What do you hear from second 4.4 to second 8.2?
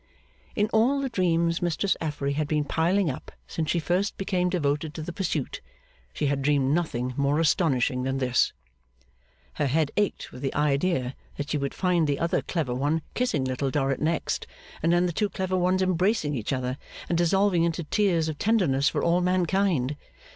devoted to the pursuit, she had dreamed nothing more astonishing than